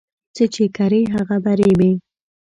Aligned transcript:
څه 0.35 0.43
چې 0.53 0.63
کرې، 0.75 1.01
هغه 1.15 1.37
به 1.43 1.51
ريبې 1.59 1.91